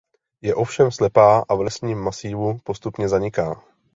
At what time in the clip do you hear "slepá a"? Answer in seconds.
0.91-1.55